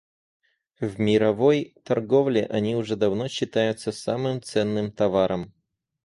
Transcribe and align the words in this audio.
В 0.81 0.99
мировой 0.99 1.75
торговле 1.83 2.47
они 2.47 2.75
уже 2.75 2.95
давно 2.95 3.27
считаются 3.27 3.91
самым 3.91 4.41
ценным 4.41 4.91
товаром. 4.91 5.53